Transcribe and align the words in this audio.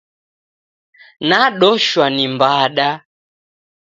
Nadoshwa 1.27 2.05
ni 2.15 2.25
mbada. 2.33 2.89